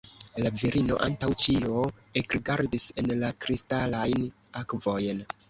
La 0.43 0.51
virino 0.61 0.95
antaŭ 1.07 1.29
ĉio 1.43 1.83
ekrigardis 2.23 2.87
en 3.03 3.13
la 3.21 3.31
kristalajn 3.47 4.27
akvojn. 4.65 5.25